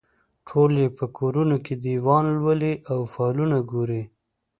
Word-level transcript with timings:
ټول 0.47 0.71
یې 0.81 0.87
په 0.97 1.05
کورونو 1.17 1.55
کې 1.65 1.73
دیوان 1.85 2.25
لولي 2.37 2.73
او 2.91 2.99
فالونه 3.13 3.57
ګوري. 3.71 4.03